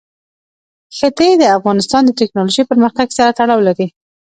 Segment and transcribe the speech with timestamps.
[0.97, 3.87] ښتې د افغانستان د تکنالوژۍ پرمختګ سره تړاو لري.